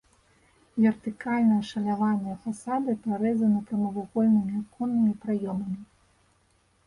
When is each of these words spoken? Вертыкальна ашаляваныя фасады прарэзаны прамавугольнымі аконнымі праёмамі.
Вертыкальна 0.83 1.57
ашаляваныя 1.63 2.35
фасады 2.45 2.95
прарэзаны 3.03 3.59
прамавугольнымі 3.69 4.55
аконнымі 4.61 5.13
праёмамі. 5.27 5.77